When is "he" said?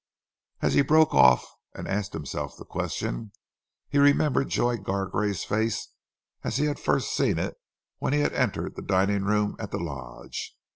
0.73-0.81, 3.87-3.99, 6.57-6.65, 8.11-8.23